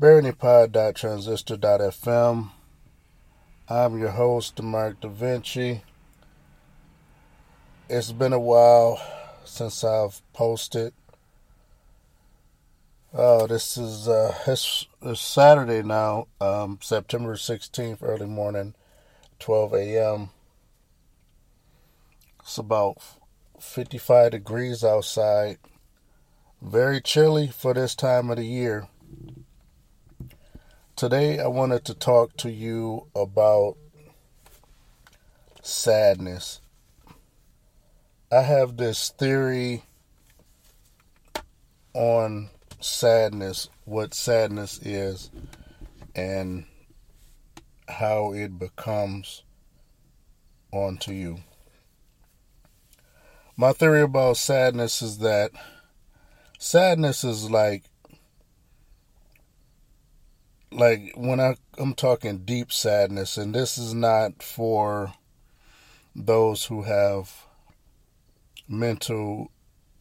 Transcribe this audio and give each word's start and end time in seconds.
BaronyPod.transistor.fm. 0.00 2.50
I'm 3.68 3.96
your 3.96 4.10
host, 4.10 4.60
Mark 4.60 5.00
Da 5.00 5.08
Vinci. 5.08 5.84
It's 7.88 8.10
been 8.10 8.32
a 8.32 8.40
while 8.40 9.00
since 9.44 9.84
I've 9.84 10.20
posted. 10.32 10.94
Oh, 13.12 13.46
this 13.46 13.76
is 13.76 14.08
uh, 14.08 14.36
it's, 14.48 14.88
it's 15.00 15.20
Saturday 15.20 15.84
now, 15.84 16.26
um, 16.40 16.80
September 16.82 17.36
16th, 17.36 17.98
early 18.02 18.26
morning, 18.26 18.74
12 19.38 19.74
a.m. 19.74 20.30
It's 22.40 22.58
about 22.58 22.96
55 23.60 24.32
degrees 24.32 24.82
outside. 24.82 25.58
Very 26.60 27.00
chilly 27.00 27.46
for 27.46 27.74
this 27.74 27.94
time 27.94 28.30
of 28.30 28.38
the 28.38 28.44
year. 28.44 28.88
Today, 30.96 31.40
I 31.40 31.48
wanted 31.48 31.84
to 31.86 31.94
talk 31.94 32.36
to 32.36 32.48
you 32.48 33.08
about 33.16 33.76
sadness. 35.60 36.60
I 38.30 38.42
have 38.42 38.76
this 38.76 39.10
theory 39.10 39.82
on 41.94 42.48
sadness, 42.78 43.68
what 43.84 44.14
sadness 44.14 44.78
is, 44.84 45.32
and 46.14 46.64
how 47.88 48.32
it 48.32 48.56
becomes 48.56 49.42
onto 50.72 51.10
you. 51.10 51.38
My 53.56 53.72
theory 53.72 54.02
about 54.02 54.36
sadness 54.36 55.02
is 55.02 55.18
that 55.18 55.50
sadness 56.56 57.24
is 57.24 57.50
like 57.50 57.82
like 60.74 61.12
when 61.14 61.38
I, 61.38 61.56
I'm 61.78 61.94
talking 61.94 62.38
deep 62.38 62.72
sadness, 62.72 63.36
and 63.36 63.54
this 63.54 63.78
is 63.78 63.94
not 63.94 64.42
for 64.42 65.14
those 66.16 66.64
who 66.64 66.82
have 66.82 67.46
mental 68.68 69.50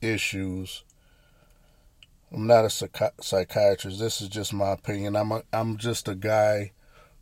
issues. 0.00 0.82
I'm 2.32 2.46
not 2.46 2.64
a 2.64 2.68
psychi- 2.68 3.22
psychiatrist. 3.22 3.98
This 3.98 4.22
is 4.22 4.28
just 4.28 4.54
my 4.54 4.72
opinion. 4.72 5.14
I'm 5.14 5.32
a, 5.32 5.42
I'm 5.52 5.76
just 5.76 6.08
a 6.08 6.14
guy 6.14 6.72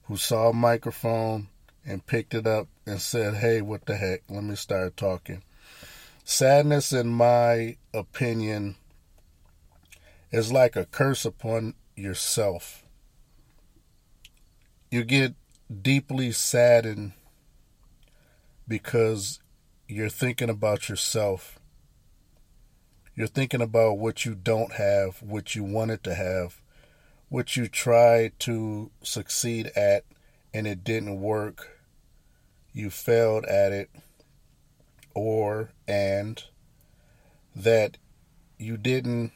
who 0.04 0.16
saw 0.16 0.50
a 0.50 0.54
microphone 0.54 1.48
and 1.84 2.06
picked 2.06 2.34
it 2.34 2.46
up 2.46 2.68
and 2.86 3.00
said, 3.00 3.34
"Hey, 3.34 3.60
what 3.62 3.86
the 3.86 3.96
heck? 3.96 4.22
Let 4.28 4.44
me 4.44 4.54
start 4.54 4.96
talking." 4.96 5.42
Sadness, 6.24 6.92
in 6.92 7.08
my 7.08 7.76
opinion, 7.92 8.76
is 10.30 10.52
like 10.52 10.76
a 10.76 10.84
curse 10.84 11.24
upon 11.24 11.74
yourself 11.96 12.79
you 14.90 15.04
get 15.04 15.34
deeply 15.82 16.32
saddened 16.32 17.12
because 18.66 19.38
you're 19.88 20.08
thinking 20.08 20.50
about 20.50 20.88
yourself. 20.88 21.58
You're 23.14 23.26
thinking 23.26 23.60
about 23.60 23.98
what 23.98 24.24
you 24.24 24.34
don't 24.34 24.72
have, 24.72 25.22
what 25.22 25.54
you 25.54 25.62
wanted 25.62 26.02
to 26.04 26.14
have, 26.14 26.60
what 27.28 27.56
you 27.56 27.68
tried 27.68 28.38
to 28.40 28.90
succeed 29.02 29.68
at 29.76 30.04
and 30.52 30.66
it 30.66 30.82
didn't 30.82 31.20
work. 31.20 31.68
You 32.72 32.90
failed 32.90 33.44
at 33.46 33.72
it, 33.72 33.90
or 35.14 35.70
and 35.86 36.42
that 37.54 37.96
you 38.58 38.76
didn't 38.76 39.32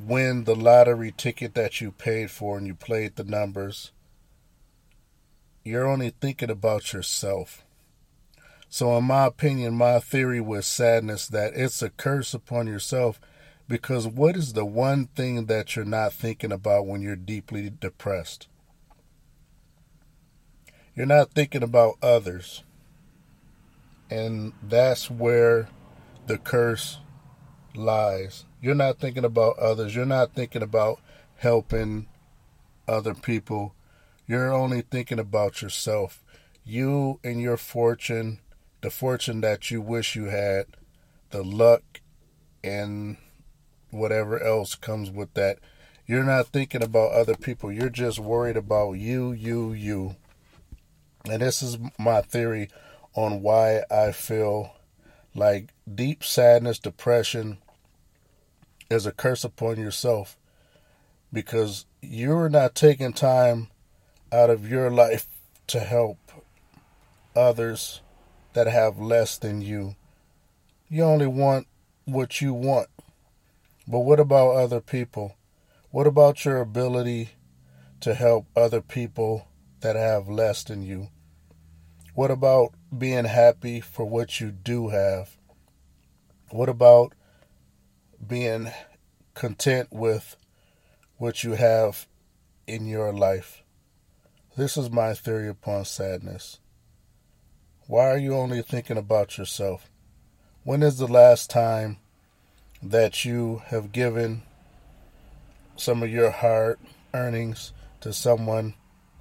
win 0.00 0.44
the 0.44 0.54
lottery 0.54 1.12
ticket 1.16 1.54
that 1.54 1.80
you 1.80 1.90
paid 1.92 2.30
for 2.30 2.58
and 2.58 2.66
you 2.66 2.74
played 2.74 3.16
the 3.16 3.24
numbers, 3.24 3.92
you're 5.64 5.86
only 5.86 6.10
thinking 6.10 6.50
about 6.50 6.92
yourself. 6.92 7.64
So, 8.68 8.96
in 8.98 9.04
my 9.04 9.26
opinion, 9.26 9.74
my 9.74 9.98
theory 9.98 10.40
with 10.40 10.64
sadness 10.64 11.26
that 11.28 11.54
it's 11.54 11.82
a 11.82 11.90
curse 11.90 12.34
upon 12.34 12.66
yourself 12.66 13.20
because 13.66 14.06
what 14.06 14.36
is 14.36 14.52
the 14.52 14.64
one 14.64 15.06
thing 15.06 15.46
that 15.46 15.74
you're 15.74 15.84
not 15.84 16.12
thinking 16.12 16.52
about 16.52 16.86
when 16.86 17.02
you're 17.02 17.16
deeply 17.16 17.70
depressed? 17.70 18.48
You're 20.94 21.06
not 21.06 21.32
thinking 21.32 21.62
about 21.62 21.96
others. 22.02 22.62
And 24.10 24.52
that's 24.62 25.10
where 25.10 25.68
the 26.26 26.38
curse 26.38 26.98
lies. 27.78 28.44
You're 28.60 28.74
not 28.74 28.98
thinking 28.98 29.24
about 29.24 29.58
others. 29.58 29.94
You're 29.94 30.06
not 30.06 30.34
thinking 30.34 30.62
about 30.62 31.00
helping 31.36 32.06
other 32.86 33.14
people. 33.14 33.74
You're 34.26 34.52
only 34.52 34.82
thinking 34.82 35.18
about 35.18 35.62
yourself. 35.62 36.22
You 36.64 37.20
and 37.24 37.40
your 37.40 37.56
fortune, 37.56 38.40
the 38.82 38.90
fortune 38.90 39.40
that 39.40 39.70
you 39.70 39.80
wish 39.80 40.16
you 40.16 40.26
had, 40.26 40.66
the 41.30 41.42
luck, 41.42 42.00
and 42.62 43.16
whatever 43.90 44.42
else 44.42 44.74
comes 44.74 45.10
with 45.10 45.32
that. 45.34 45.58
You're 46.06 46.24
not 46.24 46.48
thinking 46.48 46.82
about 46.82 47.12
other 47.12 47.34
people. 47.34 47.70
You're 47.70 47.90
just 47.90 48.18
worried 48.18 48.56
about 48.56 48.92
you, 48.92 49.32
you, 49.32 49.72
you. 49.72 50.16
And 51.30 51.42
this 51.42 51.62
is 51.62 51.78
my 51.98 52.22
theory 52.22 52.70
on 53.14 53.42
why 53.42 53.82
I 53.90 54.12
feel 54.12 54.72
like 55.34 55.70
deep 55.92 56.24
sadness, 56.24 56.78
depression, 56.78 57.58
is 58.90 59.04
a 59.04 59.12
curse 59.12 59.44
upon 59.44 59.76
yourself 59.76 60.38
because 61.30 61.84
you're 62.00 62.48
not 62.48 62.74
taking 62.74 63.12
time 63.12 63.68
out 64.32 64.48
of 64.48 64.70
your 64.70 64.90
life 64.90 65.26
to 65.66 65.80
help 65.80 66.16
others 67.36 68.00
that 68.54 68.66
have 68.66 68.98
less 68.98 69.36
than 69.36 69.60
you. 69.60 69.94
You 70.88 71.04
only 71.04 71.26
want 71.26 71.66
what 72.06 72.40
you 72.40 72.54
want. 72.54 72.88
But 73.86 74.00
what 74.00 74.20
about 74.20 74.56
other 74.56 74.80
people? 74.80 75.36
What 75.90 76.06
about 76.06 76.46
your 76.46 76.60
ability 76.60 77.30
to 78.00 78.14
help 78.14 78.46
other 78.56 78.80
people 78.80 79.48
that 79.80 79.96
have 79.96 80.28
less 80.28 80.64
than 80.64 80.82
you? 80.82 81.08
What 82.14 82.30
about 82.30 82.72
being 82.96 83.26
happy 83.26 83.80
for 83.80 84.06
what 84.06 84.40
you 84.40 84.50
do 84.50 84.88
have? 84.88 85.36
What 86.50 86.70
about 86.70 87.12
being 88.26 88.70
content 89.34 89.88
with 89.90 90.36
what 91.16 91.44
you 91.44 91.52
have 91.52 92.06
in 92.66 92.86
your 92.86 93.12
life. 93.12 93.62
This 94.56 94.76
is 94.76 94.90
my 94.90 95.14
theory 95.14 95.48
upon 95.48 95.84
sadness. 95.84 96.58
Why 97.86 98.10
are 98.10 98.18
you 98.18 98.34
only 98.34 98.62
thinking 98.62 98.96
about 98.96 99.38
yourself? 99.38 99.88
When 100.64 100.82
is 100.82 100.98
the 100.98 101.06
last 101.06 101.48
time 101.48 101.98
that 102.82 103.24
you 103.24 103.62
have 103.66 103.92
given 103.92 104.42
some 105.76 106.02
of 106.02 106.10
your 106.10 106.30
hard 106.30 106.78
earnings 107.14 107.72
to 108.00 108.12
someone 108.12 108.74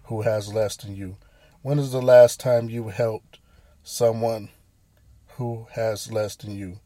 who 0.06 0.24
has 0.24 0.54
less 0.54 0.76
than 0.76 0.96
you? 0.96 1.18
When 1.62 1.80
is 1.80 1.92
the 1.92 2.02
last 2.02 2.40
time 2.40 2.70
you 2.70 2.90
helped 2.90 3.40
someone 3.84 4.50
who 5.38 5.68
has 5.74 6.12
less 6.12 6.36
than 6.36 6.58
you? 6.58 6.80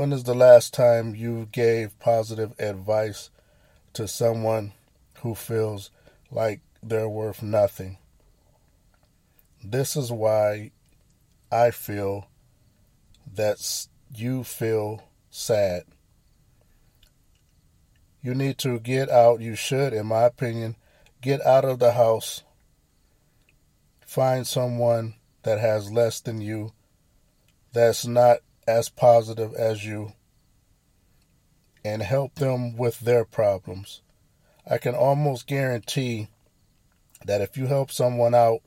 When 0.00 0.14
is 0.14 0.24
the 0.24 0.34
last 0.34 0.72
time 0.72 1.14
you 1.14 1.46
gave 1.52 1.98
positive 1.98 2.58
advice 2.58 3.28
to 3.92 4.08
someone 4.08 4.72
who 5.18 5.34
feels 5.34 5.90
like 6.30 6.60
they're 6.82 7.06
worth 7.06 7.42
nothing? 7.42 7.98
This 9.62 9.96
is 9.96 10.10
why 10.10 10.70
I 11.52 11.70
feel 11.70 12.28
that 13.34 13.58
you 14.14 14.42
feel 14.42 15.02
sad. 15.28 15.82
You 18.22 18.34
need 18.34 18.56
to 18.60 18.80
get 18.80 19.10
out. 19.10 19.42
You 19.42 19.54
should, 19.54 19.92
in 19.92 20.06
my 20.06 20.22
opinion, 20.22 20.76
get 21.20 21.44
out 21.44 21.66
of 21.66 21.78
the 21.78 21.92
house. 21.92 22.42
Find 24.06 24.46
someone 24.46 25.16
that 25.42 25.60
has 25.60 25.92
less 25.92 26.20
than 26.20 26.40
you, 26.40 26.72
that's 27.74 28.06
not 28.06 28.38
as 28.70 28.88
positive 28.88 29.52
as 29.54 29.84
you 29.84 30.12
and 31.84 32.02
help 32.02 32.36
them 32.36 32.76
with 32.76 33.00
their 33.00 33.24
problems. 33.24 34.02
I 34.70 34.78
can 34.78 34.94
almost 34.94 35.46
guarantee 35.46 36.28
that 37.24 37.40
if 37.40 37.56
you 37.56 37.66
help 37.66 37.90
someone 37.90 38.34
out, 38.34 38.60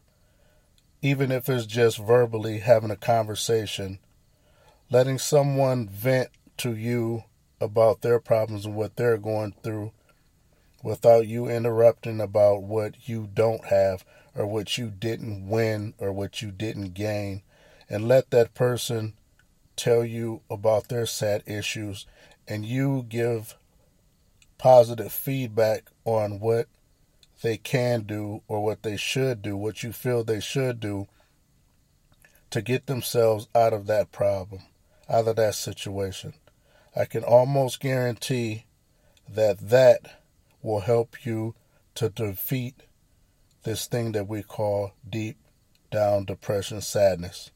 even 1.01 1.31
if 1.31 1.47
it's 1.49 1.65
just 1.65 1.97
verbally 1.97 2.59
having 2.59 2.91
a 2.91 2.95
conversation, 2.95 3.99
letting 4.89 5.19
someone 5.19 5.87
vent 5.87 6.29
to 6.57 6.75
you 6.75 7.23
about 7.61 8.01
their 8.01 8.19
problems 8.19 8.65
and 8.65 8.75
what 8.75 8.95
they're 8.95 9.17
going 9.17 9.53
through 9.63 9.91
without 10.83 11.27
you 11.27 11.47
interrupting 11.47 12.19
about 12.19 12.61
what 12.61 13.07
you 13.07 13.29
don't 13.33 13.65
have 13.65 14.03
or 14.35 14.45
what 14.45 14.77
you 14.77 14.89
didn't 14.89 15.47
win 15.47 15.93
or 15.97 16.11
what 16.11 16.41
you 16.41 16.51
didn't 16.51 16.93
gain, 16.93 17.41
and 17.89 18.07
let 18.07 18.31
that 18.31 18.53
person 18.53 19.13
tell 19.75 20.03
you 20.03 20.41
about 20.49 20.87
their 20.87 21.05
sad 21.05 21.43
issues 21.45 22.05
and 22.47 22.65
you 22.65 23.05
give 23.07 23.55
positive 24.57 25.11
feedback 25.11 25.89
on 26.05 26.39
what 26.39 26.67
they 27.41 27.57
can 27.57 28.01
do 28.01 28.41
or 28.47 28.63
what 28.63 28.83
they 28.83 28.97
should 28.97 29.41
do, 29.41 29.57
what 29.57 29.83
you 29.83 29.91
feel 29.91 30.23
they 30.23 30.39
should 30.39 30.79
do 30.79 31.07
to 32.49 32.61
get 32.61 32.85
themselves 32.85 33.47
out 33.55 33.73
of 33.73 33.87
that 33.87 34.11
problem, 34.11 34.61
out 35.09 35.27
of 35.27 35.35
that 35.35 35.55
situation. 35.55 36.33
I 36.95 37.05
can 37.05 37.23
almost 37.23 37.79
guarantee 37.79 38.65
that 39.27 39.69
that 39.69 40.21
will 40.61 40.81
help 40.81 41.25
you 41.25 41.55
to 41.95 42.09
defeat 42.09 42.83
this 43.63 43.87
thing 43.87 44.11
that 44.11 44.27
we 44.27 44.43
call 44.43 44.93
deep 45.07 45.37
down 45.91 46.25
depression 46.25 46.81
sadness. 46.81 47.51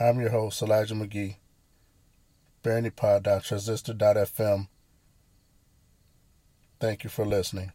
I'm 0.00 0.20
your 0.20 0.30
host, 0.30 0.62
Elijah 0.62 0.94
McGee. 0.94 1.38
BrandyPod.transistor.fm. 2.62 4.68
Thank 6.78 7.02
you 7.02 7.10
for 7.10 7.26
listening. 7.26 7.72